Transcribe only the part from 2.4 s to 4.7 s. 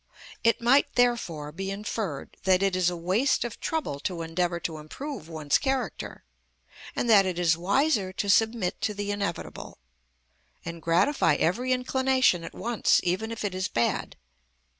that it is a waste of trouble to endeavour